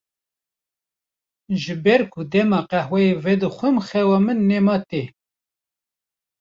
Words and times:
Ji 1.61 1.75
ber 1.83 2.01
ku 2.11 2.21
dema 2.31 2.59
qehweyê 2.71 3.13
vedixwim 3.23 3.75
xewa 3.87 4.17
min 4.25 4.39
nema 4.49 4.77
tê. 4.89 5.03